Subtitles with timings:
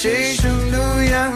[0.00, 1.30] Chinduya.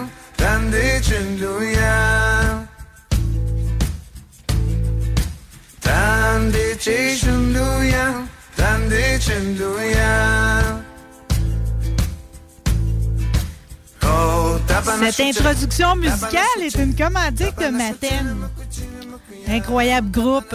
[15.01, 18.49] Cette introduction musicale est une commandite de Maten.
[19.47, 20.55] Incroyable groupe.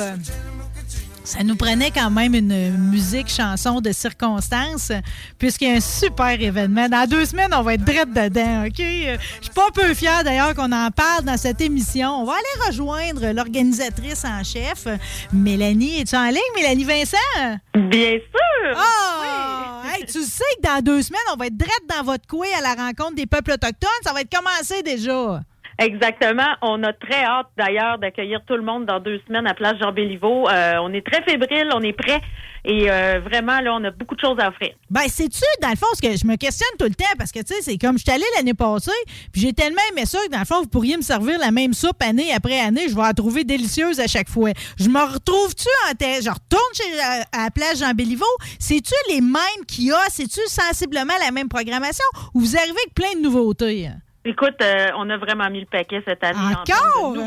[1.29, 4.91] Ça nous prenait quand même une musique, chanson de circonstance,
[5.37, 6.89] puisqu'il y a un super événement.
[6.89, 8.79] Dans deux semaines, on va être drette dedans, OK?
[8.79, 12.09] Je suis pas peu fière d'ailleurs qu'on en parle dans cette émission.
[12.21, 14.87] On va aller rejoindre l'organisatrice en chef,
[15.31, 16.01] Mélanie.
[16.01, 17.59] Es-tu en ligne, Mélanie Vincent?
[17.75, 18.75] Bien sûr!
[18.75, 19.85] Oh!
[19.85, 22.61] Hey, tu sais que dans deux semaines, on va être drette dans votre coué à
[22.61, 23.89] la rencontre des peuples autochtones.
[24.03, 25.41] Ça va être commencé déjà.
[25.79, 26.55] Exactement.
[26.61, 29.93] On a très hâte d'ailleurs d'accueillir tout le monde dans deux semaines à Place Jean
[29.93, 30.49] Béliveau.
[30.49, 32.19] Euh, on est très fébrile, on est prêt
[32.65, 34.73] et euh, vraiment là, on a beaucoup de choses à offrir.
[34.89, 37.39] Ben, c'est-tu, dans le fond, ce que je me questionne tout le temps parce que
[37.39, 38.91] tu sais, c'est comme je suis allée l'année passée,
[39.31, 41.73] puis j'ai tellement aimé ça que dans le fond, vous pourriez me servir la même
[41.73, 42.89] soupe année après année.
[42.89, 44.51] Je vais la trouver délicieuse à chaque fois.
[44.77, 46.25] Je me retrouve-tu en tête?
[46.25, 48.25] Je retourne chez, à, à la Place Jean Béliveau.
[48.59, 50.01] C'est-tu les mêmes qu'il y a?
[50.09, 52.05] C'est-tu sensiblement la même programmation?
[52.33, 53.89] Ou vous arrivez avec plein de nouveautés?
[54.25, 56.37] Écoute, euh, on a vraiment mis le paquet cette année.
[56.37, 57.05] Encore?
[57.05, 57.19] En de.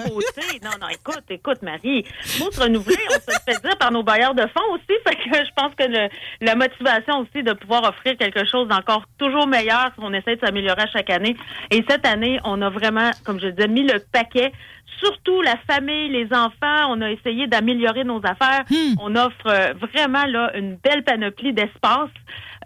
[0.63, 2.05] Non, non, écoute, écoute, Marie.
[2.23, 4.99] Faut se renouveler, on se fait dire par nos bailleurs de fonds aussi.
[5.07, 6.09] Fait que je pense que le,
[6.43, 10.83] la motivation aussi de pouvoir offrir quelque chose d'encore toujours meilleur, on essaie de s'améliorer
[10.83, 11.35] à chaque année.
[11.71, 14.53] Et cette année, on a vraiment, comme je disais, mis le paquet
[14.99, 16.91] surtout la famille, les enfants.
[16.91, 18.65] On a essayé d'améliorer nos affaires.
[19.01, 22.11] On offre euh, vraiment là une belle panoplie d'espace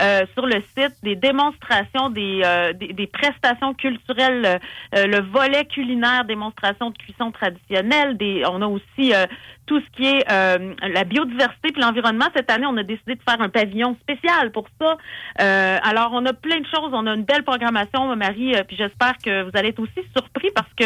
[0.03, 4.61] euh, sur le site, des démonstrations, des, euh, des, des prestations culturelles,
[4.95, 8.17] euh, le volet culinaire, démonstration de cuisson traditionnelle.
[8.17, 9.27] Des, on a aussi euh,
[9.67, 12.27] tout ce qui est euh, la biodiversité puis l'environnement.
[12.35, 14.97] Cette année, on a décidé de faire un pavillon spécial pour ça.
[15.41, 16.91] Euh, alors, on a plein de choses.
[16.93, 20.51] On a une belle programmation, Marie, euh, puis j'espère que vous allez être aussi surpris
[20.55, 20.85] parce que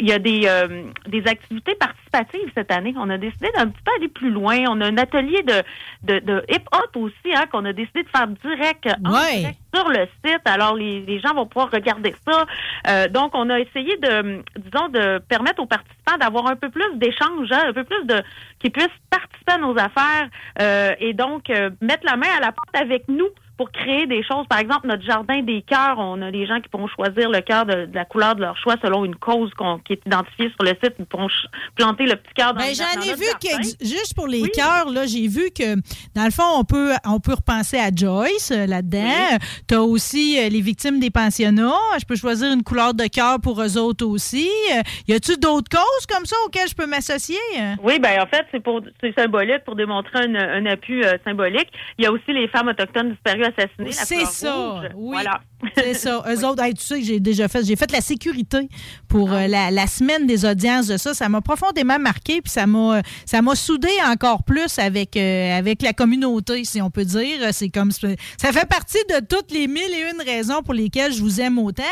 [0.00, 2.94] il y a des, euh, des activités participatives cette année.
[2.96, 4.58] On a décidé d'un petit peu aller plus loin.
[4.68, 5.62] On a un atelier de,
[6.04, 9.38] de, de hip-hop aussi hein, qu'on a décidé de faire direct, en Ouais.
[9.38, 10.40] direct sur le site.
[10.44, 12.44] Alors, les, les gens vont pouvoir regarder ça.
[12.88, 16.96] Euh, donc, on a essayé de, disons, de permettre aux participants d'avoir un peu plus
[16.96, 18.22] d'échanges, hein, un peu plus de
[18.58, 20.28] qu'ils puissent participer à nos affaires
[20.60, 24.22] euh, et donc euh, mettre la main à la porte avec nous pour créer des
[24.24, 24.46] choses.
[24.48, 27.64] Par exemple, notre jardin des cœurs, on a des gens qui pourront choisir le cœur
[27.66, 29.50] de, de la couleur de leur choix selon une cause
[29.84, 30.94] qui est identifiée sur le site.
[30.98, 31.28] Ils pourront
[31.76, 34.90] planter le petit cœur dans, Ben, le- j'en ai vu que juste pour les cœurs,
[34.90, 35.76] là, j'ai vu que
[36.14, 39.38] dans le fond, on peut on peut repenser à Joyce euh, là-dedans.
[39.68, 41.72] Tu as aussi euh, les victimes des pensionnats.
[42.00, 44.48] Je peux choisir une couleur de cœur pour eux autres aussi.
[44.72, 47.36] Euh, y a-tu d'autres causes comme ça auxquelles je peux m'associer?
[47.82, 51.68] Oui, ben en fait, c'est pour c'est symbolique pour démontrer un, un appui euh, symbolique.
[51.98, 54.88] Il y a aussi les femmes autochtones disparues la C'est ça, rouge.
[54.94, 55.10] oui.
[55.14, 55.40] Voilà.
[55.76, 56.22] C'est ça.
[56.28, 58.68] Eux autres, hey, tu sais que j'ai déjà fait, j'ai fait la sécurité
[59.08, 59.42] pour Ah.
[59.42, 61.14] euh, la, la semaine des audiences de ça.
[61.14, 65.82] Ça m'a profondément marqué, puis ça m'a, ça m'a soudé encore plus avec, euh, avec
[65.82, 67.40] la communauté, si on peut dire.
[67.52, 71.20] C'est comme, ça fait partie de toutes les mille et une raisons pour lesquelles je
[71.20, 71.82] vous aime autant.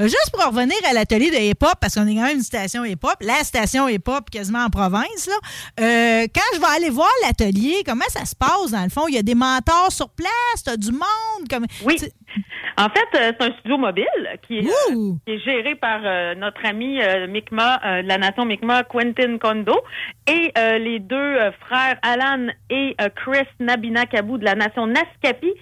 [0.00, 2.84] Euh, juste pour revenir à l'atelier de hip-hop, parce qu'on est quand même une station
[2.84, 5.34] hip-hop, la station hip-hop quasiment en province, là.
[5.80, 9.06] Euh, quand je vais aller voir l'atelier, comment ça se passe dans le fond?
[9.08, 11.48] Il y a des mentors sur place, t'as du monde?
[11.50, 11.96] Comme, Oui.
[12.78, 14.04] En fait, euh, c'est un studio mobile
[14.46, 18.44] qui est, euh, qui est géré par euh, notre ami euh, euh, de la nation
[18.44, 19.80] Mi'kmaq, Quentin Kondo,
[20.26, 21.36] et les deux
[21.66, 25.54] frères Alan et Chris Nabina Kabou de la nation Naskapi.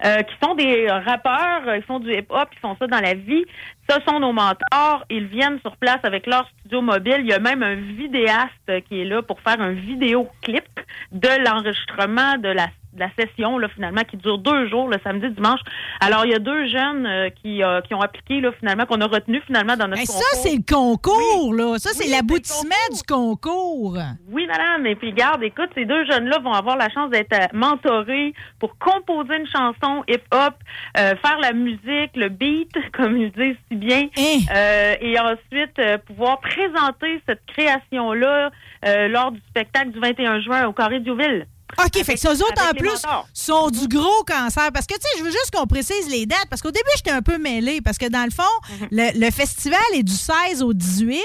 [0.00, 3.44] qui sont des rappeurs, ils font du hip-hop, ils font ça dans la vie.
[3.88, 5.04] Ce sont nos mentors.
[5.10, 7.18] Ils viennent sur place avec leur studio mobile.
[7.20, 10.64] Il y a même un vidéaste qui est là pour faire un vidéoclip
[11.12, 15.30] de l'enregistrement de la de la session là finalement qui dure deux jours le samedi
[15.30, 15.60] dimanche.
[16.00, 19.00] Alors il y a deux jeunes euh, qui euh, qui ont appliqué là finalement qu'on
[19.00, 20.22] a retenu finalement dans notre Mais concours.
[20.22, 21.78] ça, c'est le concours, là.
[21.78, 23.96] Ça, c'est l'aboutissement du concours.
[24.30, 24.86] Oui, madame.
[24.86, 28.76] Et puis, garde, écoute, ces deux jeunes-là vont avoir la chance d'être euh, mentorés pour
[28.78, 30.54] composer une chanson hip-hop,
[30.98, 34.38] euh, faire la musique, le beat, comme ils disent bien, Hein?
[34.54, 38.50] euh, et ensuite euh, pouvoir présenter cette création-là
[38.86, 41.46] euh, lors du spectacle du 21 juin au Carré Diouville.
[41.82, 43.26] OK, fait que ça, eux autres, en avec plus, mentors.
[43.32, 44.70] sont du gros cancer.
[44.74, 46.44] Parce que, tu sais, je veux juste qu'on précise les dates.
[46.50, 47.80] Parce qu'au début, j'étais un peu mêlée.
[47.80, 48.42] Parce que, dans le fond,
[48.78, 48.88] Mhm.
[48.90, 51.22] le, le festival est du 16 au 18.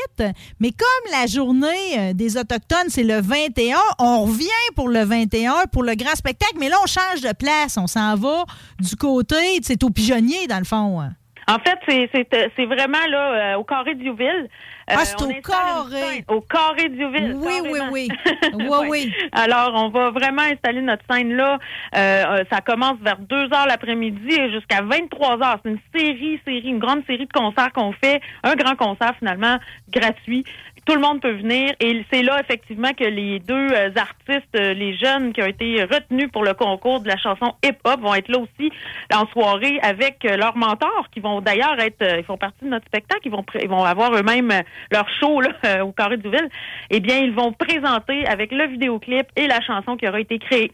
[0.62, 4.48] Mais comme la journée des Autochtones, c'est le 21, on revient
[4.78, 6.56] pour le 21 pour le grand spectacle.
[6.62, 7.76] Mais là, on change de place.
[7.78, 8.46] On s'en va
[8.80, 11.10] du côté, c'est au pigeonnier, dans le fond.
[11.50, 14.50] En fait, c'est c'est euh, c'est vraiment là euh, au Carré Diouville.
[14.90, 16.24] Euh, Ah, c'est au Carré.
[16.28, 17.34] Au Carré Diouville.
[17.36, 18.08] Oui, oui, oui.
[18.54, 18.88] Oui, Ouais.
[18.90, 19.14] oui.
[19.32, 21.58] Alors, on va vraiment installer notre scène là.
[21.96, 25.60] Euh, euh, ça commence vers 2 heures l'après-midi et jusqu'à 23 heures.
[25.64, 28.22] C'est une série, série, une grande série de concerts qu'on fait.
[28.44, 29.58] Un grand concert finalement
[29.90, 30.44] gratuit.
[30.88, 34.74] Tout le monde peut venir et c'est là effectivement que les deux euh, artistes, euh,
[34.74, 38.30] les jeunes qui ont été retenus pour le concours de la chanson hip-hop vont être
[38.30, 38.72] là aussi
[39.14, 42.86] en soirée avec euh, leurs mentors qui vont d'ailleurs être, ils font partie de notre
[42.86, 46.48] spectacle, ils vont, ils vont avoir eux-mêmes leur show là, au Carré du Ville.
[46.90, 50.72] Eh bien, ils vont présenter avec le vidéoclip et la chanson qui aura été créée.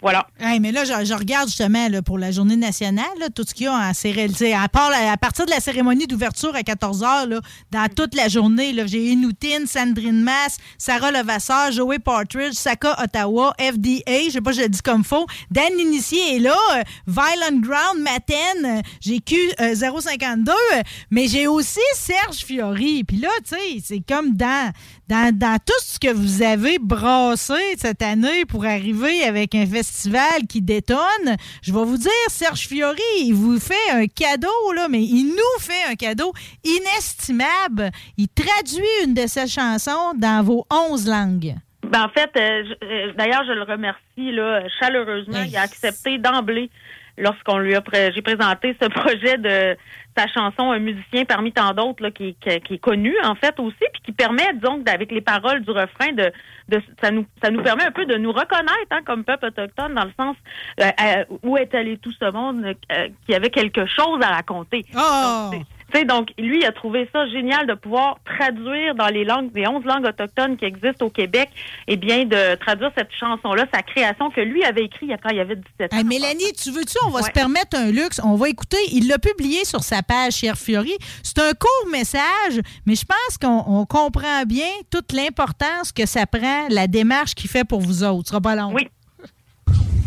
[0.00, 0.26] Voilà.
[0.60, 3.04] Mais là, je, regarde justement là, pour la journée nationale,
[3.34, 4.52] tout ce qu'il y a en cérémonie.
[4.52, 7.40] À, à partir de la cérémonie d'ouverture à 14 h,
[7.70, 14.26] dans toute la journée, j'ai Inoutine, Sandrine Mass, Sarah Levasseur, Joey Partridge, Saka Ottawa, FDA,
[14.26, 15.26] je sais pas, je le dis comme faux.
[15.50, 21.28] Dan Initié est là, euh, Violent Ground, Maten, euh, j'ai Q euh, 052, euh, mais
[21.28, 23.04] j'ai aussi Serge Fiori.
[23.04, 24.72] Puis là, tu sais, c'est comme dans,
[25.08, 30.46] dans, dans tout ce que vous avez brassé cette année pour arriver avec un festival
[30.48, 35.02] qui détonne, je vais vous dire, Serge Fiori, il vous fait un cadeau, là, mais
[35.02, 36.32] il nous fait un cadeau
[36.64, 37.90] inestimable.
[38.16, 41.54] Il traduit une de ses chansons dans vos 11 langues.
[41.90, 45.42] Ben, en fait, euh, euh, d'ailleurs, je le remercie là, chaleureusement.
[45.46, 46.70] Il a accepté d'emblée
[47.18, 49.76] lorsqu'on lui a pré- j'ai présenté ce projet de
[50.16, 53.58] sa chanson Un musicien parmi tant d'autres là, qui, qui- qui est connu en fait
[53.58, 56.30] aussi, puis qui permet donc avec les paroles du refrain de,
[56.68, 59.94] de ça nous ça nous permet un peu de nous reconnaître hein, comme peuple autochtone
[59.94, 60.36] dans le sens
[60.80, 64.84] euh, euh, où est allé tout ce monde euh, qui avait quelque chose à raconter.
[64.94, 65.50] Oh!
[65.52, 65.62] Donc,
[65.94, 69.66] sais, donc, lui, il a trouvé ça génial de pouvoir traduire dans les langues, les
[69.66, 71.48] 11 langues autochtones qui existent au Québec,
[71.88, 75.56] et bien, de traduire cette chanson-là, sa création que lui avait écrite quand il avait
[75.56, 75.96] 17 ans.
[75.98, 77.26] Hey, Mélanie, tu veux-tu, on va Ouais.
[77.26, 78.20] se permettre un luxe.
[78.24, 78.76] On va écouter.
[78.92, 80.96] Il l'a publié sur sa page Cher Fiori.
[81.22, 86.26] C'est un court message, mais je pense qu'on on comprend bien toute l'importance que ça
[86.26, 88.24] prend, la démarche qu'il fait pour vous autres.
[88.26, 88.72] Ce sera pas long.
[88.74, 88.88] Oui.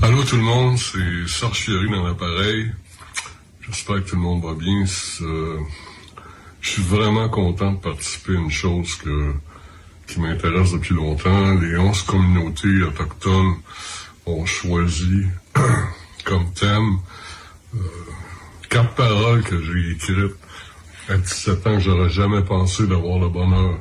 [0.04, 2.68] Allô tout le monde, c'est Serge Fiori dans l'appareil.
[3.70, 4.86] J'espère que tout le monde va bien.
[4.86, 9.34] Je suis vraiment content de participer à une chose que,
[10.08, 11.54] qui m'intéresse depuis longtemps.
[11.56, 13.56] Les 11 communautés autochtones
[14.26, 15.26] ont choisi
[16.24, 17.00] comme thème
[17.76, 17.80] euh,
[18.70, 20.36] quatre paroles que j'ai écrites
[21.10, 23.80] à 17 ans que j'aurais jamais pensé d'avoir le bonheur.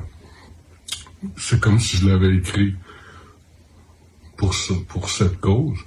[1.36, 2.74] C'est comme si je l'avais écrit
[4.36, 4.52] pour,
[4.88, 5.78] pour cette cause.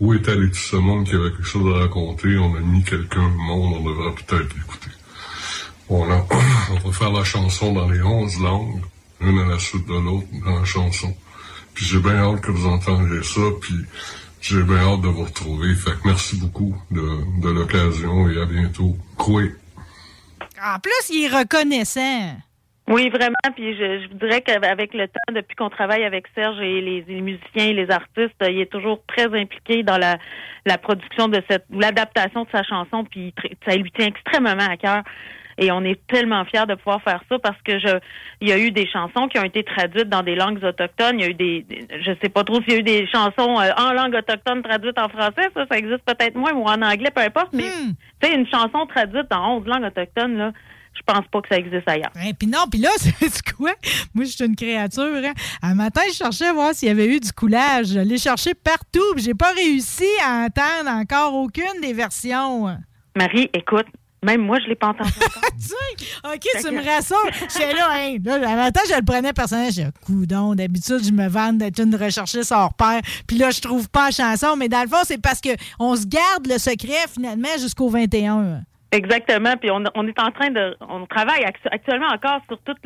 [0.00, 2.36] Où est allé tout ce monde qui avait quelque chose à raconter?
[2.38, 4.90] On a mis quelqu'un au monde, on devrait peut-être l'écouter.
[5.88, 6.24] Voilà.
[6.84, 8.80] On va faire la chanson dans les onze langues,
[9.20, 11.14] une à la suite de l'autre dans la chanson.
[11.74, 13.74] Puis j'ai bien hâte que vous entendiez ça, puis
[14.40, 15.74] j'ai bien hâte de vous retrouver.
[15.74, 18.96] Fait que merci beaucoup de, de l'occasion et à bientôt.
[19.16, 19.54] Coué.
[20.62, 22.36] En plus, il est reconnaissant.
[22.90, 23.36] Oui, vraiment.
[23.54, 27.20] Puis je, je voudrais qu'avec le temps, depuis qu'on travaille avec Serge et les, les
[27.20, 30.18] musiciens et les artistes, il est toujours très impliqué dans la,
[30.66, 33.04] la production de cette, ou l'adaptation de sa chanson.
[33.04, 33.32] Puis
[33.66, 35.02] ça lui tient extrêmement à cœur.
[35.58, 37.98] Et on est tellement fiers de pouvoir faire ça parce que je,
[38.40, 41.20] il y a eu des chansons qui ont été traduites dans des langues autochtones.
[41.20, 43.06] Il y a eu des, des- je sais pas trop s'il y a eu des
[43.08, 45.50] chansons euh, en langue autochtone traduites en français.
[45.54, 47.52] Ça, ça existe peut-être moins ou en anglais, peu importe.
[47.52, 47.92] Mais Hmm.
[48.22, 50.52] tu sais, une chanson traduite dans 11 langues autochtones, là,
[50.94, 52.10] je pense pas que ça existe ailleurs.
[52.16, 53.72] Hein, Puis non, puis là, c'est quoi?
[54.14, 55.02] Moi, je suis une créature.
[55.02, 55.32] Hein?
[55.62, 57.88] Un matin, je cherchais à voir s'il y avait eu du coulage.
[57.88, 62.76] Je l'ai cherché partout, puis j'ai pas réussi à entendre encore aucune des versions.
[63.16, 63.86] Marie, écoute,
[64.22, 65.50] Même moi, je l'ai pas entendu encore.
[66.34, 67.16] OK, tu me rassures.
[67.50, 68.16] J'étais là, hein.
[68.22, 69.70] Là, l'avantage, je le prenais personnellement.
[69.70, 70.54] J'ai coudon.
[70.54, 73.00] D'habitude, je me vante d'être une recherchiste hors pair.
[73.26, 74.56] Puis là, je trouve pas la chanson.
[74.56, 78.62] Mais dans le fond, c'est parce qu'on se garde le secret, finalement, jusqu'au 21.
[78.92, 79.56] Exactement.
[79.56, 82.78] Puis on, on, est en train de, on travaille actuellement encore sur toute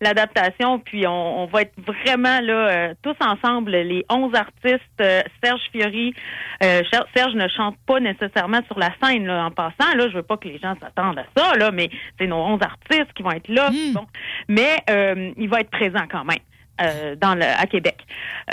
[0.00, 0.78] l'adaptation.
[0.78, 4.82] Puis on, on, va être vraiment là euh, tous ensemble, les 11 artistes.
[5.00, 6.14] Euh, Serge Fiori,
[6.62, 6.82] euh,
[7.14, 9.94] Serge ne chante pas nécessairement sur la scène là, en passant.
[9.96, 12.60] Là, je veux pas que les gens s'attendent à ça là, mais c'est nos 11
[12.62, 13.70] artistes qui vont être là.
[13.70, 13.94] Hmm.
[13.94, 14.06] Bon.
[14.48, 14.76] Mais
[15.36, 16.38] il va être présent quand même.
[16.80, 17.96] Euh, dans le, à Québec.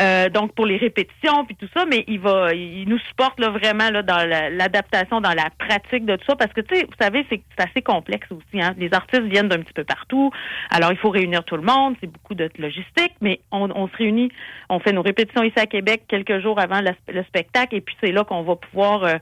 [0.01, 3.51] Euh, donc pour les répétitions puis tout ça, mais il va, il nous supporte là,
[3.51, 6.95] vraiment là, dans l'adaptation, dans la pratique de tout ça, parce que tu sais, vous
[6.99, 8.63] savez, c'est assez complexe aussi.
[8.63, 8.73] Hein?
[8.79, 10.31] Les artistes viennent d'un petit peu partout,
[10.71, 13.95] alors il faut réunir tout le monde, c'est beaucoup de logistique, mais on, on, se
[13.95, 14.31] réunit,
[14.69, 17.95] on fait nos répétitions ici à Québec quelques jours avant le, le spectacle, et puis
[18.01, 19.17] c'est là qu'on va pouvoir euh,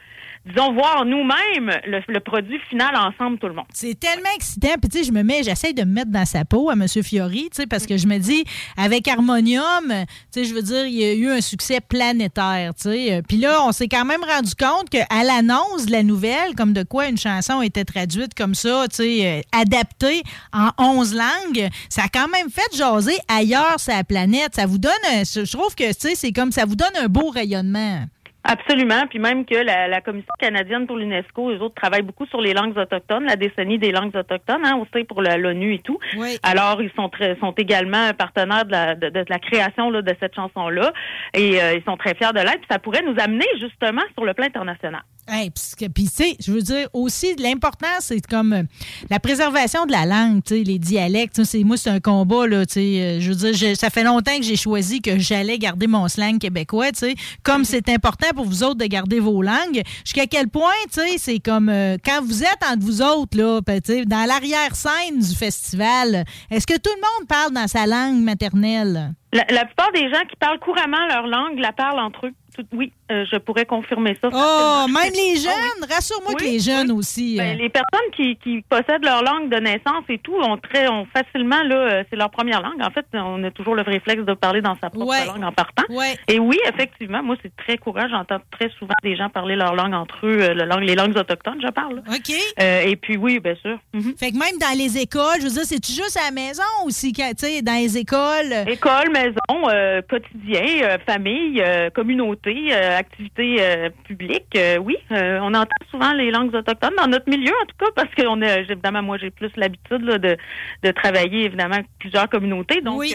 [0.45, 3.65] disons, voir nous-mêmes le, produit final ensemble, tout le monde.
[3.73, 4.75] C'est tellement excitant.
[4.81, 6.85] Puis, tu sais, je me mets, j'essaie de me mettre dans sa peau à M.
[6.87, 8.43] Fiori, tu sais, parce que je me dis,
[8.77, 12.83] avec Harmonium, tu sais, je veux dire, il y a eu un succès planétaire, tu
[12.83, 13.21] sais.
[13.27, 16.83] Puis là, on s'est quand même rendu compte qu'à l'annonce de la nouvelle, comme de
[16.83, 22.03] quoi une chanson était traduite comme ça, tu sais, euh, adaptée en 11 langues, ça
[22.03, 24.55] a quand même fait jaser ailleurs sur la planète.
[24.55, 27.29] Ça vous donne, je trouve que, tu sais, c'est comme ça vous donne un beau
[27.29, 28.05] rayonnement.
[28.45, 32.41] Absolument, puis même que la, la Commission canadienne pour l'UNESCO, les autres travaillent beaucoup sur
[32.41, 35.97] les langues autochtones, la décennie des langues autochtones, hein, aussi pour l'ONU et tout.
[36.17, 36.37] Oui.
[36.43, 40.13] Alors, ils sont très, sont également partenaires de la, de, de la création là, de
[40.19, 40.91] cette chanson-là,
[41.33, 42.59] et euh, ils sont très fiers de l'être.
[42.59, 45.03] Puis ça pourrait nous amener justement sur le plan international.
[45.25, 48.63] Hey, puis, tu sais, je veux dire aussi, l'important, c'est comme euh,
[49.09, 51.39] la préservation de la langue, tu sais, les dialectes.
[51.63, 52.79] Moi, c'est un combat, là, tu sais.
[53.01, 56.09] euh, je veux dire, je- ça fait longtemps que j'ai choisi que j'allais garder mon
[56.09, 57.15] slang québécois, tu sais.
[57.41, 61.17] Comme c'est important pour vous autres de garder vos langues, jusqu'à quel point, tu sais,
[61.17, 65.35] c'est comme euh, quand vous êtes entre vous autres, là, ben, tu dans l'arrière-scène du
[65.35, 69.13] festival, est-ce que tout le monde parle dans sa langue maternelle?
[69.31, 72.31] La, la plupart des gens qui parlent couramment leur langue la parlent entre eux.
[72.71, 74.29] Oui, euh, je pourrais confirmer ça.
[74.33, 75.37] Oh, même les Ah oui.
[75.43, 75.89] jeunes!
[75.89, 76.97] Rassure-moi que les jeunes oui.
[76.97, 77.37] aussi.
[77.37, 80.87] Ben, euh, les personnes qui, qui possèdent leur langue de naissance et tout ont très
[80.87, 82.81] ont facilement là euh, c'est leur première langue.
[82.81, 85.25] En fait, on a toujours le réflexe de parler dans sa propre Ouais.
[85.25, 85.83] langue en partant.
[85.89, 86.15] ouais.
[86.27, 88.07] Et oui, effectivement, moi c'est très courant.
[88.09, 91.15] J'entends très souvent des gens parler leur langue entre eux, euh, le langue, les langues
[91.17, 91.95] autochtones, je parle.
[91.97, 92.01] là.
[92.09, 92.33] OK.
[92.61, 93.77] Euh, et puis oui, bien sûr.
[93.93, 94.15] Mhm.
[94.17, 97.11] Fait que même dans les écoles, je veux dire, c'est-tu juste à la maison aussi,
[97.13, 98.53] tu sais, dans les écoles?
[98.67, 102.71] École, maison, quotidien, famille, communauté,
[103.03, 107.51] activité euh, publique, euh, oui, euh, on entend souvent les langues autochtones dans notre milieu
[107.61, 110.37] en tout cas parce que on a évidemment moi j'ai plus l'habitude de
[110.85, 113.13] de travailler évidemment avec plusieurs communautés donc Oui.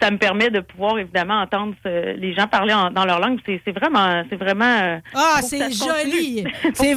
[0.00, 3.72] ça me permet de pouvoir évidemment entendre les gens parler en- dans leur langue c'est
[3.80, 6.44] vraiment c'est vraiment Ah, c'est joli.
[6.74, 6.94] C'est.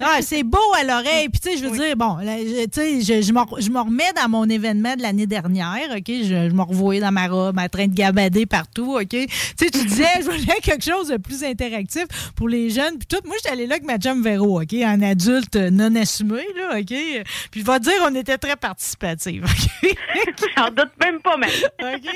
[0.00, 1.28] Ah, c'est beau à l'oreille.
[1.28, 1.78] Puis, tu sais, je veux Oui.
[1.78, 5.02] dire, bon, là, tu sais, je, je, me, je me remets dans mon événement de
[5.02, 6.04] l'année dernière, OK?
[6.08, 9.08] Je, je me revoyais dans ma robe en train de gabader partout, OK?
[9.08, 12.04] Tu sais, tu disais, je voulais quelque chose de plus interactif
[12.36, 12.98] pour les jeunes.
[12.98, 14.74] Puis tout, moi, j'étais allée là avec ma chum Véro, OK?
[14.74, 16.94] En adulte non assumé, là, OK?
[17.50, 19.96] Puis, je vais te dire, on était très participatifs, OK?
[20.56, 21.50] J'en doute même pas même.
[21.80, 22.10] OK?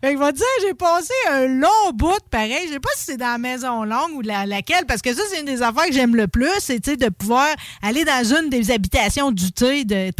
[0.00, 2.66] Fait que je vais te dire, j'ai passé un long bout pareil.
[2.66, 5.22] Je sais pas si c'est dans la maison longue ou la, laquelle, parce que ça,
[5.30, 7.48] c'est une des affaires que j'aime le plus, c'est de pouvoir
[7.82, 10.10] aller dans une des habitations du thé de,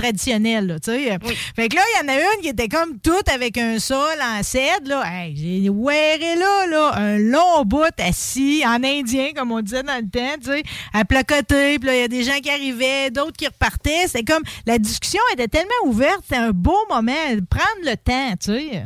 [0.66, 1.18] là, sais.
[1.56, 4.18] Fait que là, il y en a une qui était comme toute avec un sol
[4.22, 4.88] en cèdre.
[4.88, 5.04] Là.
[5.06, 9.96] Hey, j'ai wearé là, là, un long bout assis en indien, comme on disait dans
[9.96, 11.78] le temps, tu sais, à placoter.
[11.78, 14.06] Puis là, il y a des gens qui arrivaient, d'autres qui repartaient.
[14.06, 17.12] C'est comme la discussion était tellement ouverte, c'était un beau moment.
[17.50, 18.84] Prendre le temps, tu sais.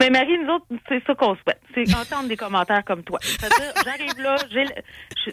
[0.00, 1.60] Mais Marie, nous autres, c'est ça qu'on souhaite.
[1.74, 3.18] C'est entendre des commentaires comme toi.
[3.22, 4.36] C'est-à-dire, j'arrive là,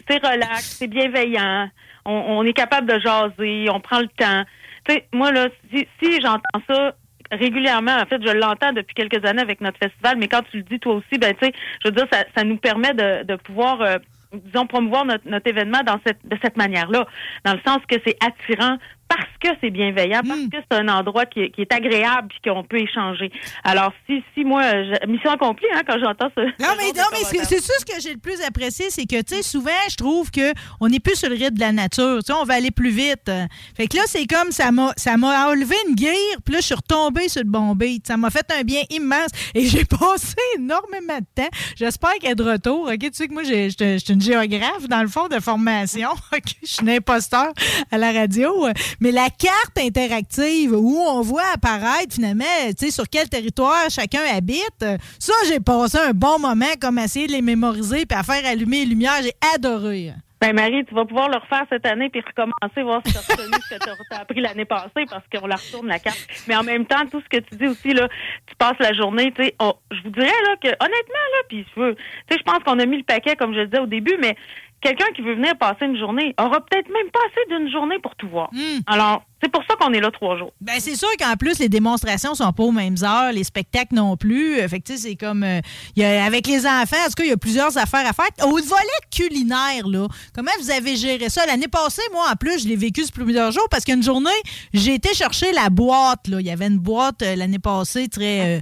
[0.08, 1.68] c'est relax, c'est bienveillant,
[2.04, 4.44] on, est capable de jaser, on prend le temps.
[4.84, 6.94] Tu sais, moi, là, si j'entends ça
[7.32, 10.62] régulièrement, en fait, je l'entends depuis quelques années avec notre festival, mais quand tu le
[10.62, 11.52] dis toi aussi, ben, tu sais,
[11.82, 13.98] je veux dire, ça, nous permet de, de pouvoir, euh,
[14.32, 17.06] disons, promouvoir notre, notre événement dans cette, de cette manière-là,
[17.44, 21.26] dans le sens que c'est attirant parce que c'est bienveillant, parce que c'est un endroit
[21.26, 23.30] qui, est- qui est agréable puis qu'on peut échanger.
[23.64, 26.40] Alors, si, si moi, je- mission accomplie, hein, quand j'entends ce.
[26.40, 29.36] Non, mais, non, mais c'est ça ce que j'ai le plus apprécié, c'est que, tu
[29.36, 32.18] sais, souvent, je trouve que on n'est plus sur le rythme de la nature.
[32.18, 33.30] Tu sais, on va aller plus vite.
[33.76, 36.66] Fait que là, c'est comme ça m'a ça m'a enlevé une guire, puis là, je
[36.66, 38.06] suis retombée sur le bon beat.
[38.06, 41.48] Ça m'a fait un bien immense et j'ai passé énormément de temps.
[41.76, 42.88] J'espère qu'elle est de retour.
[42.92, 46.10] OK, tu sais que moi, je suis une géographe, dans le fond, de formation.
[46.32, 47.52] OK, je suis une imposteur
[47.90, 48.66] à la radio.
[49.00, 52.44] Mais la carte interactive où on voit apparaître, finalement,
[52.90, 54.84] sur quel territoire chacun habite,
[55.18, 58.44] ça, j'ai passé un bon moment comme à essayer de les mémoriser puis à faire
[58.46, 59.20] allumer les lumières.
[59.22, 60.12] J'ai adoré.
[60.38, 63.22] Ben Marie, tu vas pouvoir le refaire cette année puis recommencer, voir si tu as
[63.22, 66.18] ce que tu as appris l'année passée parce qu'on la retourne la carte.
[66.46, 68.06] Mais en même temps, tout ce que tu dis aussi, là,
[68.46, 71.64] tu passes la journée, tu sais, on- je vous dirais là que honnêtement, là, puis
[71.74, 73.80] je veux- tu sais, je pense qu'on a mis le paquet, comme je le disais
[73.80, 74.36] au début, mais
[74.80, 78.14] quelqu'un qui veut venir passer une journée aura peut-être même pas assez d'une journée pour
[78.16, 78.50] tout voir.
[78.52, 78.80] Hmm.
[78.86, 80.52] Alors, c'est pour ça qu'on est là trois jours.
[80.60, 84.16] Ben, c'est sûr qu'en plus, les démonstrations sont pas aux mêmes heures, les spectacles non
[84.16, 84.58] plus.
[84.60, 85.42] Euh, Fait que, c'est comme.
[85.44, 85.60] euh,
[85.94, 88.26] y a- avec les enfants, en tout cas, il y a plusieurs affaires à faire.
[88.46, 91.44] Au volet culinaire, là, comment vous avez géré ça?
[91.46, 94.30] L'année passée, moi, en plus, je l'ai vécu sur plusieurs jours parce qu'une journée,
[94.72, 96.40] j'ai été chercher la boîte, là.
[96.40, 98.60] Il y avait une boîte euh, l'année passée très,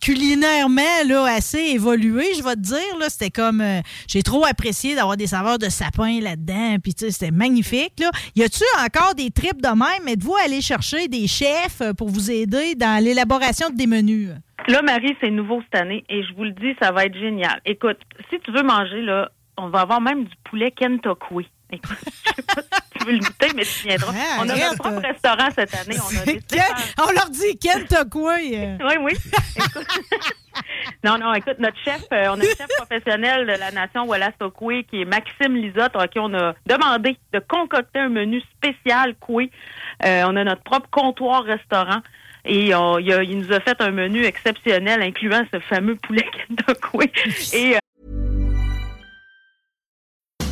[0.00, 3.08] culinairement, là, assez évoluée, je vais te dire, là.
[3.08, 3.62] C'était comme.
[4.06, 6.76] j'ai trop apprécié d'avoir des saveurs de sapin là-dedans.
[6.82, 8.10] Puis, tu sais, c'était magnifique, là.
[8.36, 9.68] Y a-tu encore des tripes de
[9.98, 10.08] même?
[10.08, 14.30] Êtes-vous allé chercher des chefs euh, pour vous aider dans l'élaboration des menus?
[14.68, 17.60] Là, Marie, c'est nouveau cette année et je vous le dis, ça va être génial.
[17.64, 17.98] Écoute,
[18.30, 21.48] si tu veux manger, là, on va avoir même du poulet Kentucky.
[21.72, 22.62] Écoute, je sais pas
[23.02, 24.12] tu veux le goûter, mais tu viendras.
[24.16, 25.96] Ah, on a notre propre restaurant cette année.
[26.98, 28.34] On a leur dit Ken t'as quoi?
[28.34, 28.76] euh?
[28.84, 29.12] Oui, oui.
[29.56, 29.86] Écoute-
[31.04, 34.34] non, non, écoute, notre chef, euh, on a un chef professionnel de la nation Wallace
[34.40, 39.14] Okwe qui est Maxime Lisotte, à qui on a demandé de concocter un menu spécial
[39.20, 39.50] Koué.
[40.04, 42.00] Euh, on a notre propre comptoir restaurant.
[42.44, 46.26] Et on- il, a- il nous a fait un menu exceptionnel, incluant ce fameux poulet.
[47.54, 47.78] Et euh,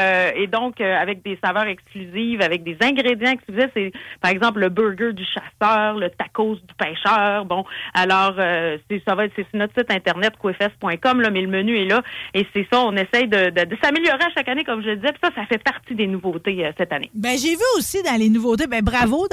[0.00, 4.60] Euh, et donc, euh, avec des saveurs exclusives, avec des ingrédients exclusifs, c'est par exemple
[4.60, 7.44] le burger du chasseur, le tacos du pêcheur.
[7.44, 11.48] Bon, alors euh, c'est ça va être sur notre site internet quefest.com là, mais le
[11.48, 12.02] menu est là
[12.34, 12.80] et c'est ça.
[12.80, 15.12] On essaye de, s'améliorer à chaque année, comme je disais.
[15.12, 17.10] Puis ça, ça fait partie des nouveautés cette année.
[17.14, 19.26] Ben, j'ai vu aussi dans les nouveautés, ben bravo,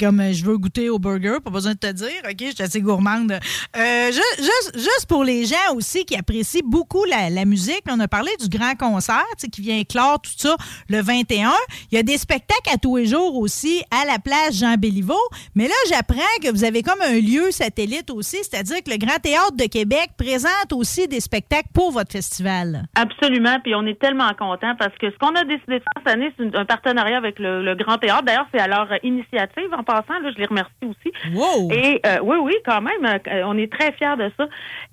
[0.00, 2.80] comme je veux goûter au burger, pas besoin de te dire, OK, je suis assez
[2.80, 3.38] gourmande.
[3.74, 4.44] Ju-
[4.74, 8.74] juste, pour les gens aussi qui apprécient beaucoup la, musique, on a parlé du grand
[8.74, 9.82] concert, qui vient
[10.22, 10.56] tout ça
[10.88, 11.52] le 21.
[11.90, 15.20] Il y a des spectacles à tous les jours aussi à la place Jean Béliveau,
[15.54, 19.18] mais là, j'apprends que vous avez comme un lieu satellite aussi, c'est-à-dire que le Grand
[19.18, 22.84] Théâtre de Québec présente aussi des spectacles pour votre festival.
[22.94, 26.08] Absolument, puis on est tellement contents parce que ce qu'on a décidé de faire cette
[26.08, 28.22] année, c'est un partenariat avec le, le Grand Théâtre.
[28.22, 30.18] D'ailleurs, c'est à leur initiative en passant.
[30.22, 31.12] Là, je les remercie aussi.
[31.34, 31.70] Wow!
[31.72, 34.46] Et euh, oui, oui, quand même, euh, on est très fiers de ça.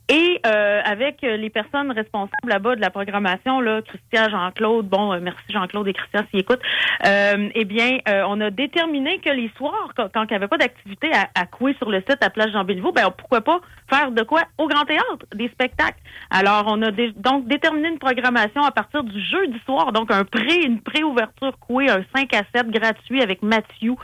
[0.09, 5.19] Et euh, avec les personnes responsables là-bas de la programmation, là, Christian, Jean-Claude, bon, euh,
[5.21, 6.61] merci Jean-Claude et Christian s'y écoutent.
[7.05, 10.47] Euh, eh bien, euh, on a déterminé que les soirs, quand, quand il n'y avait
[10.47, 13.59] pas d'activité à, à couer sur le site à Place Jean Béliveau, ben pourquoi pas
[13.89, 15.99] faire de quoi au Grand Théâtre, des spectacles.
[16.29, 20.61] Alors, on a donc déterminé une programmation à partir du jeudi soir, donc un pré,
[20.63, 23.95] une pré-ouverture couée, un 5 à 7 gratuit avec Mathieu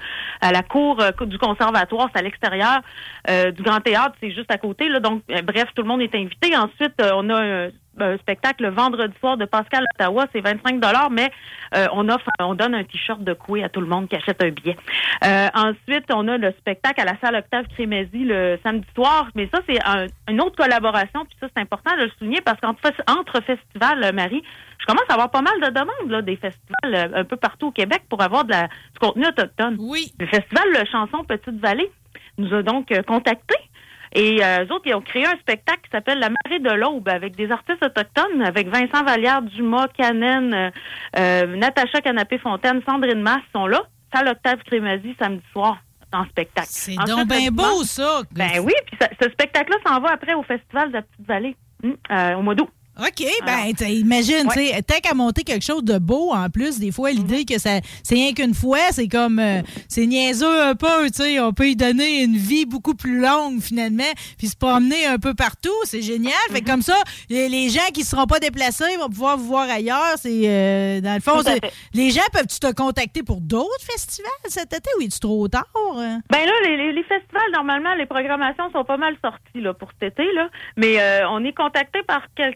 [0.42, 2.82] à la cour du conservatoire, c'est à l'extérieur
[3.28, 4.90] du Grand Théâtre, c'est juste à côté.
[4.90, 6.56] Là, donc, bref, tout le monde est invité.
[6.56, 10.82] Ensuite, euh, on a un, un spectacle le vendredi soir de Pascal Ottawa, c'est 25
[11.12, 11.30] mais
[11.76, 14.42] euh, on offre, on donne un t-shirt de coué à tout le monde qui achète
[14.44, 14.76] un billet.
[15.24, 19.48] Euh, ensuite, on a le spectacle à la salle Octave Crémézy le samedi soir, mais
[19.54, 22.82] ça c'est un- une autre collaboration, puis ça c'est important de le souligner parce qu'entre
[22.82, 24.44] fes- entre festivals, Marie,
[24.80, 27.72] je commence à avoir pas mal de demandes là, des festivals un peu partout au
[27.72, 29.78] Québec pour avoir de la, du contenu autochtone.
[29.80, 30.12] Oui.
[30.20, 31.92] Le festival Le Chanson Petite Vallée
[32.40, 33.56] nous a donc contactés.
[34.14, 37.10] Et euh, eux autres, ils ont créé un spectacle qui s'appelle La marée de l'aube
[37.10, 40.70] avec des artistes autochtones, avec Vincent Vallière, Dumas, Canen, euh,
[41.18, 43.82] euh, Natacha Canapé-Fontaine, Sandrine Masse sont là.
[44.14, 45.78] Salle Octave Crémazie, samedi soir,
[46.14, 46.68] en spectacle.
[46.70, 48.22] C'est donc bien beau, ça.
[48.32, 51.96] Ben oui, puis ce spectacle-là s'en va après au Festival de la Petite Vallée, hum,
[52.12, 52.70] euh, au mois d'août.
[53.00, 56.80] OK, ben, t'sais, imagine, tu sais, tant qu'à monter quelque chose de beau, en plus,
[56.80, 60.76] des fois, l'idée que ça, c'est rien qu'une fois, c'est comme, euh, c'est niaiseux un
[60.76, 64.04] peu, tu sais, on peut y donner une vie beaucoup plus longue, finalement,
[64.38, 66.34] puis se promener un peu partout, c'est génial.
[66.52, 66.96] Fait que comme ça,
[67.30, 70.14] les, les gens qui seront pas déplacés vont pouvoir vous voir ailleurs.
[70.18, 71.42] C'est, euh, dans le fond,
[71.96, 75.66] les gens peuvent-tu te contacter pour d'autres festivals cet été ou est-tu trop tard?
[75.98, 76.20] hein?
[76.30, 80.14] Ben là, les, les- festivals, normalement, les programmations sont pas mal sorties là, pour cet
[80.14, 80.48] été, là.
[80.78, 82.54] Mais euh, on est contacté par quel-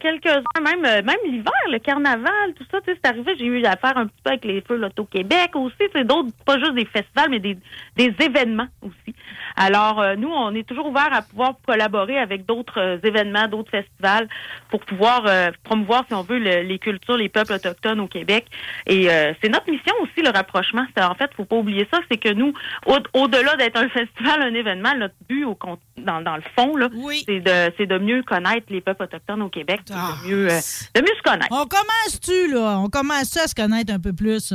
[0.64, 3.34] même, euh, même l'hiver, le carnaval, tout ça, tu sais, c'est arrivé.
[3.38, 6.74] J'ai eu affaire un petit peu avec les feux l'Auto-Québec aussi, c'est d'autres, pas juste
[6.74, 7.58] des festivals, mais des,
[7.96, 9.16] des événements aussi.
[9.56, 13.72] Alors, euh, nous, on est toujours ouvert à pouvoir collaborer avec d'autres euh, événements, d'autres
[13.72, 14.28] festivals
[14.70, 15.26] pour pouvoir
[15.64, 18.46] promouvoir, si on veut, le- les cultures, les peuples autochtones au Québec.
[18.86, 19.08] Et
[19.42, 20.86] c'est notre mission aussi, le rapprochement.
[21.00, 22.54] En fait, faut pas oublier ça, c'est que nous,
[22.86, 25.56] au- au-delà d'être un festival, un événement, notre but au
[25.98, 26.90] dans, dans le fond, là,
[27.26, 30.60] c'est, de, c'est de mieux connaître les peuples autochtones au Québec, de, mieux, euh,
[30.96, 31.48] de mieux se connaître.
[31.52, 32.80] On commence-tu, là?
[32.80, 34.54] On commence-tu à se connaître un peu plus?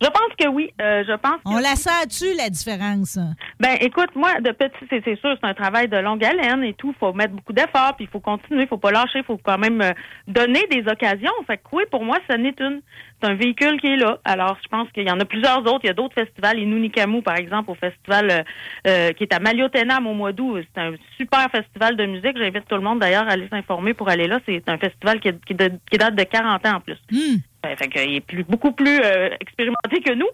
[0.00, 0.70] Je pense que oui.
[0.80, 3.18] Euh, je pense On la sent-tu, la différence?
[3.58, 6.94] Ben, écoute, moi, de petit, c'est sûr, c'est un travail de longue haleine et tout.
[7.00, 9.92] faut mettre beaucoup d'efforts, puis il faut continuer, faut pas lâcher, faut quand même euh,
[10.28, 11.32] donner des occasions.
[11.46, 12.80] Fait que oui, pour moi, ça n'est une.
[13.22, 14.18] C'est un véhicule qui est là.
[14.26, 15.80] Alors, je pense qu'il y en a plusieurs autres.
[15.84, 16.58] Il y a d'autres festivals.
[16.58, 18.42] Inunikamu, par exemple, au festival euh,
[18.86, 20.62] euh, qui est à Maliotenam au mois d'août.
[20.74, 22.36] C'est un super festival de musique.
[22.36, 24.38] J'invite tout le monde, d'ailleurs, à aller s'informer pour aller là.
[24.44, 26.98] C'est un festival qui, qui, de- qui date de 40 ans en plus.
[27.14, 27.36] Euh,
[27.76, 30.28] Fait qu'il est plus, beaucoup plus euh, expérimenté que nous.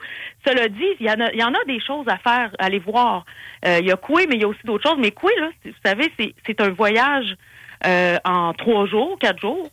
[0.46, 2.64] Cela dit, il y, en a, il y en a des choses à faire, à
[2.66, 3.24] aller voir.
[3.64, 4.98] Euh, il y a Coué, mais il y a aussi d'autres choses.
[4.98, 7.36] Mais Coué, là, vous savez, c'est, un voyage
[7.86, 9.70] euh, en trois jours, quatre jours,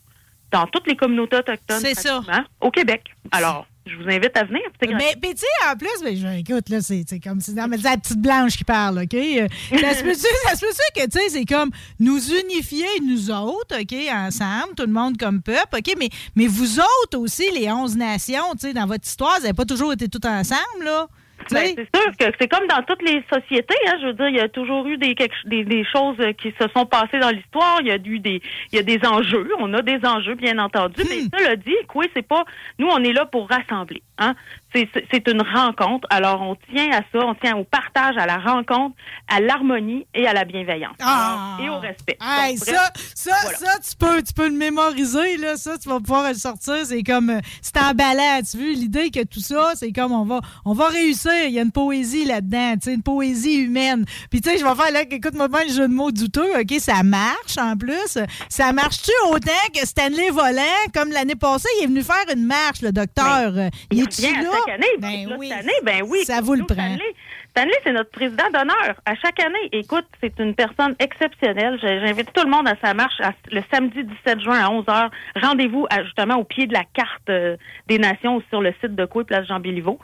[0.51, 1.79] dans toutes les communautés autochtones.
[1.79, 2.21] C'est ça.
[2.61, 3.03] Au Québec.
[3.31, 4.61] Alors, je vous invite à venir.
[4.97, 7.83] Mais, mais tu sais, en plus, je- écoute, là, c'est comme si non, mais c'est
[7.83, 9.13] la petite blanche qui parle, OK?
[9.15, 14.75] Euh, Ça se peut-tu que, tu sais, c'est comme nous unifier, nous autres, OK, ensemble,
[14.75, 15.95] tout le monde comme peuple, OK?
[15.97, 19.53] Mais, mais vous autres aussi, les 11 nations, tu sais, dans votre histoire, vous n'avez
[19.53, 21.07] pas toujours été toutes ensemble, là?
[21.51, 23.75] Ben, c'est sûr que c'est comme dans toutes les sociétés.
[23.87, 26.33] Hein, je veux dire, il y a toujours eu des, quelque- des, des choses euh,
[26.33, 27.77] qui se sont passées dans l'histoire.
[27.81, 29.49] Il y a eu des, il y a des enjeux.
[29.59, 31.01] On a des enjeux, bien entendu.
[31.09, 32.43] Mais ça le dit, quoi, c'est pas.
[32.77, 34.01] Nous, on est là pour rassembler.
[34.19, 34.35] Hein?
[34.73, 36.07] C'est, une rencontre.
[36.11, 37.25] Alors, on tient à ça.
[37.25, 38.95] On tient au partage, à la rencontre,
[39.27, 40.95] à l'harmonie et à la bienveillance.
[41.01, 41.55] Ah!
[41.57, 42.17] Alors, et au respect.
[42.21, 43.57] Hey, Donc, ça, ça, voilà.
[43.57, 45.57] ça, tu peux, tu peux le mémoriser, là.
[45.57, 46.85] Ça, tu vas pouvoir le sortir.
[46.85, 48.41] C'est comme, euh, c'est emballant.
[48.49, 51.31] Tu veux, l'idée que tout ça, c'est comme, on va, on va réussir.
[51.47, 54.05] Il y a une poésie là-dedans, tu sais, une poésie humaine.
[54.29, 56.79] Puis, tu sais, je vais faire, là, écoute-moi bien le jeu de mots douteux, OK?
[56.79, 58.19] Ça marche, en plus.
[58.49, 60.61] Ça marche-tu autant que Stanley Volant,
[60.93, 63.53] comme l'année passée, il est venu faire une marche, le docteur.
[63.57, 64.49] Euh, il à là?
[64.65, 64.87] chaque année.
[64.99, 65.49] Ben Là, oui.
[65.49, 66.23] Cette année, ben oui.
[66.25, 66.75] Ça vous le prend.
[66.75, 67.15] Stanley,
[67.51, 69.69] Stanley, c'est notre président d'honneur à chaque année.
[69.71, 71.77] Écoute, c'est une personne exceptionnelle.
[71.81, 75.09] J'invite tout le monde à sa marche à- le samedi 17 juin à 11h.
[75.41, 79.23] Rendez-vous justement au pied de la carte euh, des nations sur le site de Coué,
[79.23, 79.99] place Jean Béliveau.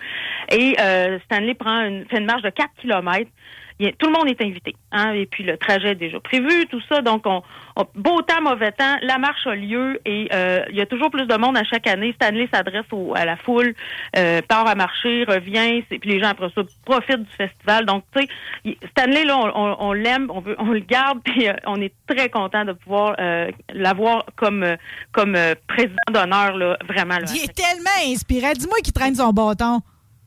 [0.52, 3.32] Et euh, Stanley prend une, fait une marche de 4 kilomètres.
[3.80, 4.74] Il y a- tout le monde est invité.
[4.92, 7.02] Hein, et puis le trajet est déjà prévu, tout ça.
[7.02, 7.42] Donc, on,
[7.76, 11.12] on- beau temps, mauvais temps, la marche a lieu et euh, il y a toujours
[11.12, 12.14] plus de monde à chaque année.
[12.22, 12.86] Stanley s'adresse
[13.16, 13.74] à la foule,
[14.18, 17.86] euh, part à marcher, revient, c'est- puis les gens après ça profitent du festival.
[17.86, 18.22] Donc, tu
[18.66, 21.82] sais, Stanley, là, on, on- on l'aime, on, veut, on le garde, puis euh, on
[21.82, 24.76] est très content de pouvoir euh, l'avoir comme, euh,
[25.12, 27.16] comme euh, président d'honneur, là, vraiment.
[27.16, 28.54] Là, Il est tellement inspirant.
[28.58, 29.82] Dis-moi qu'il traîne son bâton.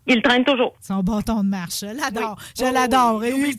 [0.08, 0.72] Il traîne toujours.
[0.80, 1.80] Son bâton de marche.
[1.80, 2.36] Je l'adore.
[2.38, 2.44] Oui.
[2.58, 3.18] Je Oui, l'adore.
[3.20, 3.56] oui,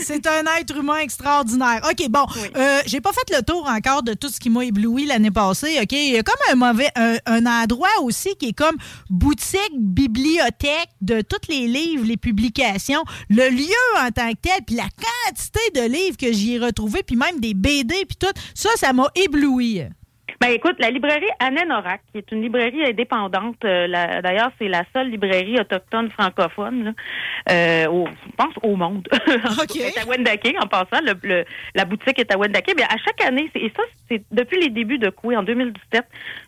[0.00, 1.80] C'est un être humain extraordinaire.
[1.90, 2.24] OK, bon.
[2.56, 5.78] Euh, J'ai pas fait le tour encore de tout ce qui m'a ébloui l'année passée.
[5.82, 8.76] OK, il y a comme un mauvais un, un endroit aussi qui est comme
[9.10, 14.76] boutique, bibliothèque de tous les livres, les publications, le lieu en tant que tel, puis
[14.76, 18.26] la quantité de livres que j'y ai retrouvé, puis même des BD, puis tout.
[18.54, 19.82] Ça, ça m'a ébloui.
[20.40, 23.86] Ben écoute, la librairie Anne-Norac, qui est une librairie indépendante, euh,
[24.22, 26.92] d'ailleurs c'est la seule librairie autochtone francophone, là,
[27.50, 29.06] euh, au, je pense au monde.
[29.12, 29.76] OK.
[29.76, 32.72] Elle est à Wendake, en passant, le, le- la boutique est à Wendake.
[32.74, 36.04] Mais à chaque année, c'est- et ça c'est depuis les débuts de Coué en 2017,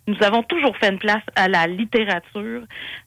[0.06, 2.62] nous avons toujours fait une place à la littérature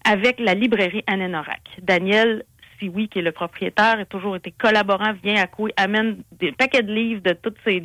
[0.07, 1.61] avec la librairie Anne-Norac.
[1.81, 2.43] Daniel
[2.79, 6.83] Sioui, qui est le propriétaire, a toujours été collaborant, vient à Coué, amène des paquets
[6.83, 7.81] de livres de toutes ces...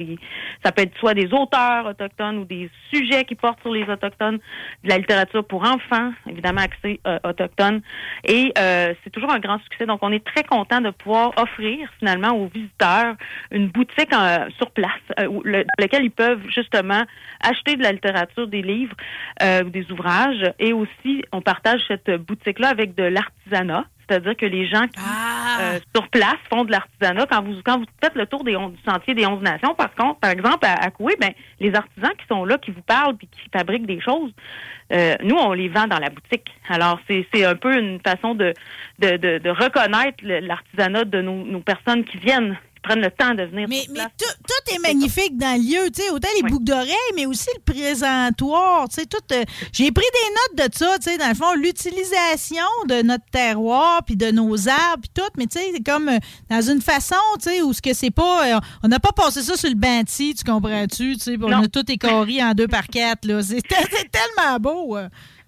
[0.64, 4.38] ça peut être soit des auteurs autochtones ou des sujets qui portent sur les autochtones,
[4.84, 7.82] de la littérature pour enfants, évidemment accès euh, autochtone.
[8.24, 9.86] Et euh, c'est toujours un grand succès.
[9.86, 13.14] Donc, on est très content de pouvoir offrir finalement aux visiteurs
[13.50, 17.02] une boutique euh, sur place euh, dans laquelle ils peuvent justement
[17.42, 18.96] acheter de la littérature, des livres,
[19.42, 20.44] euh, ou des ouvrages.
[20.58, 24.98] Et aussi, on partage cette boutique-là avec de l'artisanat c'est-à-dire que les gens qui
[25.60, 27.26] euh, sur place font de l'artisanat.
[27.26, 29.94] Quand vous quand vous faites le tour des on- du sentier des 11 nations, par
[29.94, 33.16] contre, par exemple à, à Coué, ben les artisans qui sont là, qui vous parlent
[33.16, 34.32] puis qui fabriquent des choses,
[34.92, 36.50] euh, nous on les vend dans la boutique.
[36.68, 38.52] Alors c'est c'est un peu une façon de
[38.98, 43.34] de, de, de reconnaître l'artisanat de nos, nos personnes qui viennent, qui prennent le temps
[43.34, 43.66] de venir.
[43.68, 44.10] Mais, sur mais place.
[44.18, 47.48] tout, tout est magnifique dans le lieu, tu sais, autant les boucles d'oreilles, mais aussi
[47.56, 49.18] le présentoir, tu sais, tout.
[49.32, 53.24] euh, J'ai pris des notes de ça, tu sais, dans le fond, l'utilisation de notre
[53.30, 56.80] terroir, puis de nos arbres, puis tout, mais tu sais, c'est comme euh, dans une
[56.80, 59.68] façon, tu sais, où ce que c'est pas, euh, on n'a pas passé ça sur
[59.68, 63.42] le banti, tu comprends-tu, tu sais, on a tout écoré en deux par quatre, là.
[63.42, 64.96] C'est te- c'est tellement beau.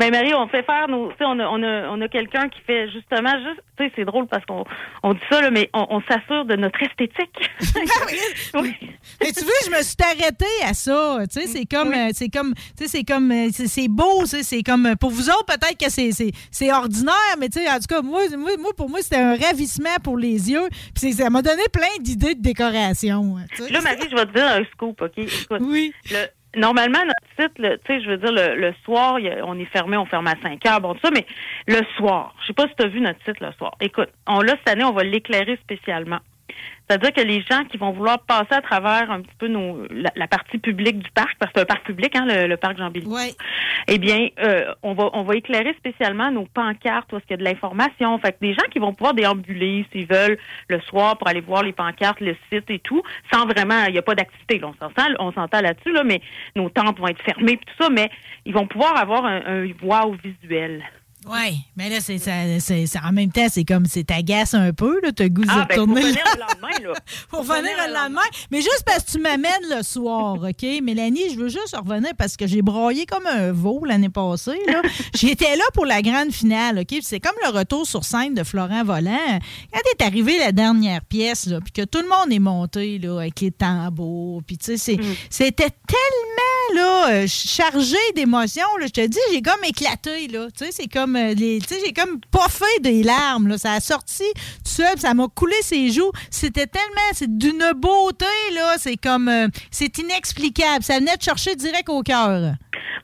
[0.03, 0.11] Euh.
[0.11, 2.49] Ben Marie, on fait faire nos, tu sais, on a, on a, on a quelqu'un
[2.49, 4.65] qui fait justement juste, tu sais, c'est drôle parce qu'on
[5.03, 7.51] on dit ça là, mais on, on s'assure de notre esthétique.
[8.55, 8.75] oui.
[9.21, 11.19] Mais tu vois, je me suis arrêtée à ça.
[11.33, 14.63] Tu sais, c'est comme, euh, c'est comme, tu sais, c'est comme, euh, c'est beau, c'est
[14.63, 17.77] comme, euh, pour vous autres, peut-être que c'est- c'est c'est ordinaire, mais tu sais, en
[17.79, 20.69] tout cas, moi, moi, moi, pour moi, c'était un ravissement pour les yeux.
[20.95, 23.37] Puis ça m'a donné plein d'idées de décoration.
[23.71, 25.13] Là, Marie, je vais te dire un scoop, OK?
[25.19, 25.93] Écoute, Oui.
[26.11, 29.65] le- normalement, notre site, tu sais, je veux dire, le, le soir, a- on est
[29.67, 31.27] fermé, on ferme à 5 heures, bon, tout ça, mais
[31.67, 33.73] le soir, je sais pas si tu as vu notre site le soir.
[33.81, 36.19] Écoute, on là, cette année, on va l'éclairer spécialement.
[36.89, 40.11] C'est-à-dire que les gens qui vont vouloir passer à travers un petit peu nos, la,
[40.15, 42.77] la partie publique du parc, parce que c'est un parc public, hein, le, le parc
[42.77, 43.33] jean béliveau Ouais.
[43.89, 47.35] eh bien, euh, on va on va éclairer spécialement nos pancartes où est-ce qu'il y
[47.35, 48.19] a de l'information.
[48.19, 51.63] Fait que des gens qui vont pouvoir déambuler s'ils veulent le soir pour aller voir
[51.63, 53.03] les pancartes, le site et tout,
[53.33, 54.59] sans vraiment, il n'y a pas d'activité.
[54.59, 56.21] là, on s'entend, on s'entend là-dessus là, mais
[56.57, 58.11] nos tentes vont être fermées et tout ça, mais
[58.45, 60.83] ils vont pouvoir avoir un, un wow visuel.
[61.31, 65.01] Ouais, mais là, c'est, ça- c'est- en même temps, c'est comme, c'est t'agace un peu,
[65.03, 66.03] là, t'as goût de Ah, ben, faut retourner.
[66.03, 66.95] venir le lendemain, là.
[67.31, 68.21] pour venir le lendemain.
[68.51, 70.67] Mais juste parce que tu m'amènes le soir, OK?
[70.83, 74.59] Mélanie, je veux juste revenir parce que j'ai broyé comme un veau l'année passée.
[74.67, 74.83] là.
[75.15, 76.99] J'étais là pour la grande finale, OK?
[77.03, 79.39] C'est comme le retour sur scène de Florent Volant.
[79.73, 83.19] Quand est arrivé la dernière pièce, là, puis que tout le monde est monté là,
[83.21, 84.99] avec les tambours, puis tu sais, c'est-
[85.31, 88.63] c'était tellement là, euh, chargé d'émotions.
[88.81, 90.29] Je te dis, j'ai comme éclaté.
[90.29, 90.47] Là.
[90.57, 91.59] Tu sais, c'est comme euh, les.
[91.61, 93.49] Tu sais, j'ai comme poffé des larmes.
[93.49, 93.59] Là.
[93.59, 96.11] Ça a sorti tout seul, ça m'a coulé ses joues.
[96.31, 97.11] C'était tellement.
[97.13, 98.75] C'est d'une beauté, là.
[98.79, 99.29] C'est comme.
[99.29, 100.83] euh, c'est inexplicable.
[100.83, 102.53] Ça venait de chercher direct au cœur.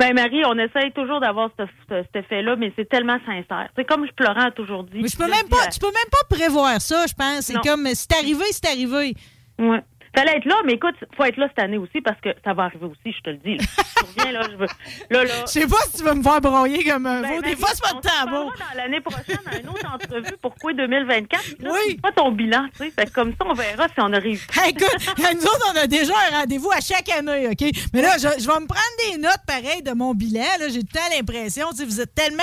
[0.01, 3.69] Ben Marie, on essaye toujours d'avoir ce- ce- cet effet-là, mais c'est tellement sincère.
[3.77, 5.01] C'est comme Florent a toujours dit.
[5.03, 7.41] Mais je peux Je même pas, à- tu peux même pas prévoir ça, je pense.
[7.47, 9.15] C'est comme c'est arrivé, c'est arrivé.
[9.59, 9.83] Ouais.
[10.17, 12.65] Fallait être là, mais écoute, faut être là cette année aussi parce que ça va
[12.65, 13.57] arriver aussi, je te le dis.
[13.57, 14.67] Là, Je reviens, là, je veux.
[15.11, 15.35] Là, là.
[15.47, 17.43] Je sais pas si tu vas me faire broyer comme un Ben, veau.
[17.43, 20.55] Des Marie, fois, c'est pas de parlera dans l'année prochaine à une autre entrevue pour
[20.57, 21.57] quoi 2024.
[21.61, 21.97] Là, Oui.
[21.97, 22.91] Pas ton bilan, tu sais.
[22.91, 24.45] Fait comme ça, on verra si on a réussi.
[24.59, 27.71] Hey, écoute, nous autres, on a déjà un rendez-vous à chaque année, OK?
[27.93, 30.43] Mais là, je, je vais me prendre des notes pareilles de mon bilan.
[30.59, 32.43] Là, j'ai tout le temps l'impression, tu sais, vous êtes tellement,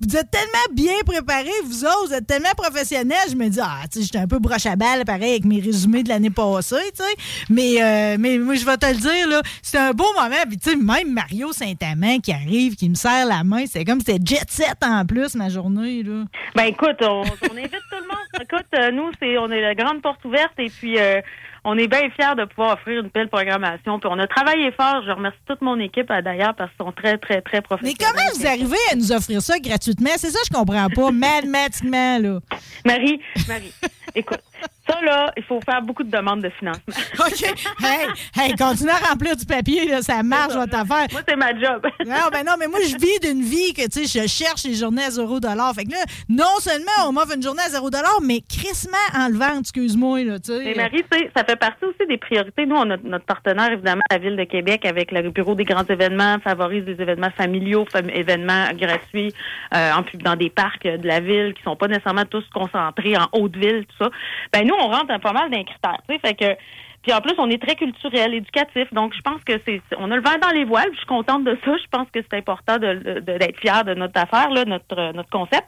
[0.00, 3.16] vous êtes tellement bien préparés, vous autres, vous êtes tellement professionnels.
[3.30, 5.60] Je me dis, ah, tu sais, j'étais un peu broche à balle, pareil, avec mes
[5.60, 7.11] résumés de l'année passée, tu sais.
[7.50, 10.34] Mais, euh, mais moi, je vais te le dire, là, c'était un beau moment.
[10.48, 14.00] Puis, tu sais, même Mario Saint-Amand qui arrive, qui me serre la main, c'est comme
[14.00, 16.24] c'était jet set en plus, ma journée, là.
[16.54, 18.16] Ben écoute, on, on invite tout le monde.
[18.42, 21.20] Écoute, euh, nous, c'est on est la grande porte ouverte et puis euh,
[21.64, 23.98] on est bien fiers de pouvoir offrir une belle programmation.
[24.00, 25.02] Puis on a travaillé fort.
[25.06, 27.96] Je remercie toute mon équipe d'ailleurs parce qu'ils sont très, très, très Mais professionnels.
[28.00, 30.10] comment vous arrivez à nous offrir ça gratuitement?
[30.16, 31.10] C'est ça, je comprends pas.
[31.12, 32.40] Mathématiquement, là.
[32.84, 33.72] Marie, Marie,
[34.14, 34.40] écoute,
[34.88, 36.82] ça là, il faut faire beaucoup de demandes de financement.
[37.18, 37.42] OK.
[37.82, 38.06] Hey,
[38.38, 41.06] hey, continue à remplir du papier, là, ça marche, votre affaire.
[41.12, 41.82] Moi, c'est ma job.
[42.06, 44.74] Non, ben non, mais moi, je vis d'une vie que, tu sais, je cherche les
[44.74, 45.38] journées à 0
[45.74, 47.88] Fait que là, non seulement on m'offre une journée à 0
[48.22, 50.64] mais crissement en le vente, excuse-moi, là, tu sais.
[50.64, 52.66] Mais Marie, tu sais, ça fait partie aussi des priorités.
[52.66, 55.84] Nous, on a notre partenaire, évidemment, la Ville de Québec, avec le Bureau des grands
[55.88, 59.32] événements, favorise des événements familiaux, fam- événements gratuits
[59.74, 63.16] euh, en dans des parcs euh, de la ville qui sont pas nécessairement tous concentrés
[63.16, 64.10] en haute ville, tout ça.
[64.52, 66.56] Ben nous, on rentre pas mal d'un critère, sais, fait que
[67.02, 68.86] puis en plus, on est très culturel, éducatif.
[68.94, 70.88] Donc, je pense que c'est, on a le vent dans les voiles.
[70.92, 71.72] Je suis contente de ça.
[71.76, 75.12] Je pense que c'est important de, de- d'être fier de notre affaire, là, notre, euh,
[75.12, 75.66] notre concept.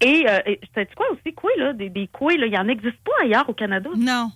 [0.00, 2.66] Et, euh, et sais-tu quoi aussi, quoi, là, des, des couilles, là, il y en
[2.66, 3.90] existe pas ailleurs au Canada?
[3.96, 4.32] Non,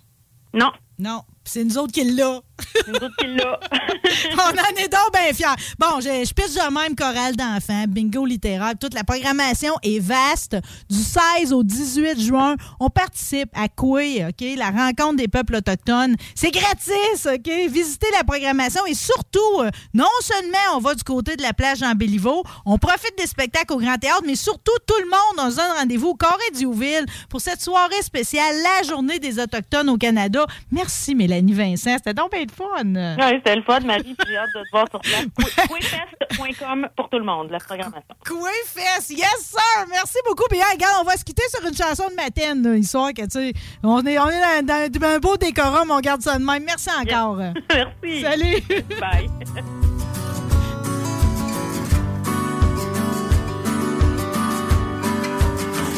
[0.53, 1.19] Non, non.
[1.43, 2.39] C'est nous autres qui l'a.
[2.87, 5.55] On en est donc bien fiers.
[5.77, 8.73] Bon, je, je pitche de même chorale d'enfants, bingo littéraire.
[8.79, 10.57] Toute la programmation est vaste.
[10.89, 14.45] Du 16 au 18 juin, on participe à Coué, OK?
[14.57, 16.15] La rencontre des peuples autochtones.
[16.35, 17.49] C'est gratis, OK?
[17.69, 21.83] Visitez la programmation et surtout, euh, non seulement on va du côté de la plage
[21.83, 25.51] en Béliveau, on profite des spectacles au Grand Théâtre, mais surtout, tout le monde, on
[25.51, 29.97] se donne rendez-vous au Carré d'Youville pour cette soirée spéciale, la Journée des Autochtones au
[29.97, 30.45] Canada.
[30.71, 31.95] Merci, Mélanie Vincent.
[31.97, 33.25] C'était donc bien le être fun.
[33.25, 35.25] Oui, c'était le fun, Marie, j'ai hâte de te voir sur place.
[35.67, 38.15] Quayfest.com pour tout le monde, la programmation.
[38.25, 39.85] Quayfest, yes sir!
[39.89, 40.45] Merci beaucoup.
[40.49, 43.29] Puis regarde, on va se quitter sur une chanson de Matine, là, histoire que, tu
[43.29, 46.63] sais, on est, on est dans, dans un beau décorum, on garde ça de même.
[46.63, 47.37] Merci encore.
[47.69, 48.21] Merci.
[48.21, 48.61] Salut.
[48.99, 49.29] Bye.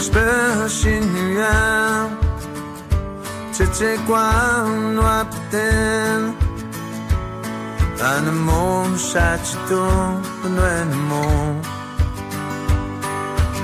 [0.10, 2.29] Spöksinjuan
[3.68, 6.36] c'è quando apten
[8.00, 11.60] Anamon shachiton anamon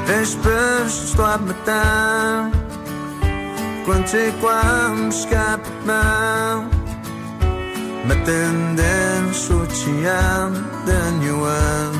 [0.05, 2.51] Vespers sto a matan
[3.85, 6.69] Quando c'è quando scappan
[8.05, 10.51] Matenden sucian
[10.85, 11.93] den yuan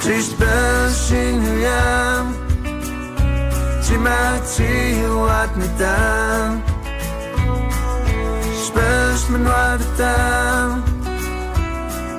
[0.00, 2.45] Triste bashing yam
[3.86, 6.60] Timati wat me down
[8.64, 10.82] Spash me noir de down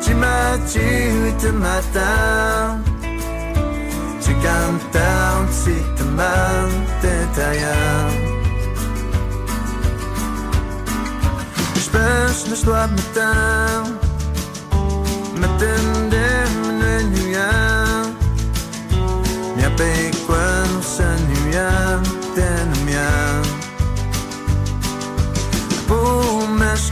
[0.02, 0.88] Timati
[1.22, 2.84] with the matam
[4.24, 6.70] Tu calm down si te man
[7.02, 8.16] détaillant
[11.86, 14.00] Spash me swap me down
[15.36, 16.52] Meten dem
[17.12, 18.16] nuyan
[19.58, 20.17] Mia pe kwan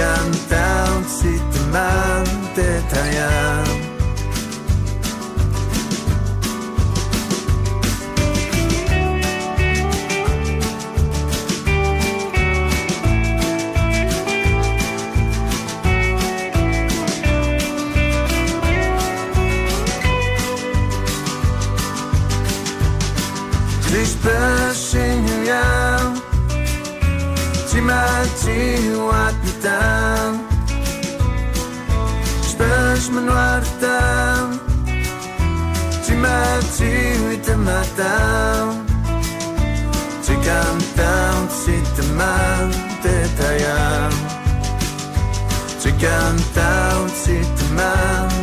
[0.00, 2.24] Kan down si te man